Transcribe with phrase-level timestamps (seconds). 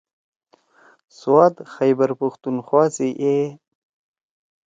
[1.19, 3.37] سوات خیبر پختون خوا سی اے